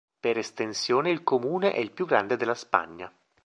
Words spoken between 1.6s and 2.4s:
è il più grande